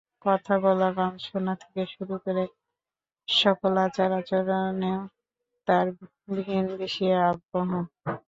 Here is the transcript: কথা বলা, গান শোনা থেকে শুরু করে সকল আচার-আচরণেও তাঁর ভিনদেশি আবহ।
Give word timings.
কথা 0.25 0.53
বলা, 0.63 0.89
গান 0.97 1.13
শোনা 1.25 1.53
থেকে 1.61 1.81
শুরু 1.93 2.15
করে 2.23 2.43
সকল 3.27 3.73
আচার-আচরণেও 3.85 5.01
তাঁর 5.67 5.85
ভিনদেশি 6.39 7.05
আবহ। 7.23 7.69